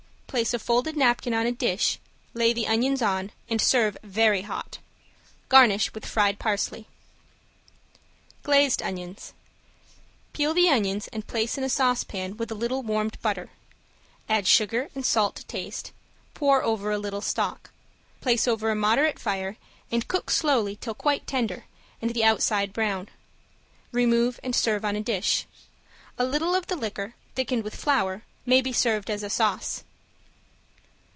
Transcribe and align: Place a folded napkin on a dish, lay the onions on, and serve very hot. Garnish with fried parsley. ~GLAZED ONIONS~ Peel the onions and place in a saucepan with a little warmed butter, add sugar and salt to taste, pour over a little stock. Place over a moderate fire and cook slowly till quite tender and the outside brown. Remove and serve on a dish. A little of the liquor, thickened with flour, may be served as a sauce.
Place 0.31 0.53
a 0.53 0.59
folded 0.59 0.95
napkin 0.95 1.33
on 1.33 1.45
a 1.45 1.51
dish, 1.51 1.99
lay 2.33 2.53
the 2.53 2.65
onions 2.65 3.01
on, 3.01 3.33
and 3.49 3.59
serve 3.59 3.97
very 4.01 4.43
hot. 4.43 4.77
Garnish 5.49 5.91
with 5.93 6.05
fried 6.05 6.39
parsley. 6.39 6.87
~GLAZED 8.43 8.81
ONIONS~ 8.81 9.33
Peel 10.31 10.53
the 10.53 10.69
onions 10.69 11.09
and 11.09 11.27
place 11.27 11.57
in 11.57 11.65
a 11.65 11.69
saucepan 11.69 12.37
with 12.37 12.49
a 12.49 12.55
little 12.55 12.81
warmed 12.81 13.21
butter, 13.21 13.49
add 14.29 14.47
sugar 14.47 14.89
and 14.95 15.05
salt 15.05 15.35
to 15.35 15.45
taste, 15.47 15.91
pour 16.33 16.63
over 16.63 16.91
a 16.91 16.97
little 16.97 17.19
stock. 17.19 17.69
Place 18.21 18.47
over 18.47 18.71
a 18.71 18.73
moderate 18.75 19.19
fire 19.19 19.57
and 19.91 20.07
cook 20.07 20.29
slowly 20.29 20.77
till 20.77 20.93
quite 20.95 21.27
tender 21.27 21.65
and 22.01 22.13
the 22.13 22.23
outside 22.23 22.71
brown. 22.71 23.09
Remove 23.91 24.39
and 24.43 24.55
serve 24.55 24.85
on 24.85 24.95
a 24.95 25.01
dish. 25.01 25.45
A 26.17 26.23
little 26.23 26.55
of 26.55 26.67
the 26.67 26.77
liquor, 26.77 27.15
thickened 27.35 27.65
with 27.65 27.75
flour, 27.75 28.23
may 28.45 28.61
be 28.61 28.71
served 28.71 29.09
as 29.09 29.23
a 29.23 29.29
sauce. 29.29 29.83